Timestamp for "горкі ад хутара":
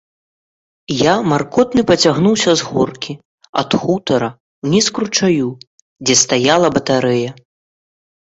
2.69-4.29